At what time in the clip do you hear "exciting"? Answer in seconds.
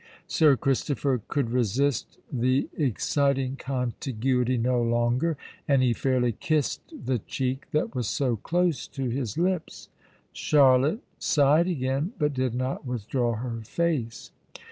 2.75-3.55